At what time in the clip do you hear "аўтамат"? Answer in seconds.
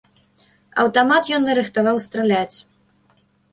0.83-1.29